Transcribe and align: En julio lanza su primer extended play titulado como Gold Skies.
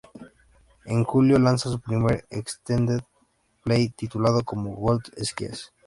En 0.85 1.03
julio 1.03 1.37
lanza 1.37 1.69
su 1.69 1.79
primer 1.79 2.25
extended 2.31 3.01
play 3.63 3.89
titulado 3.89 4.41
como 4.43 4.75
Gold 4.75 5.03
Skies. 5.23 5.71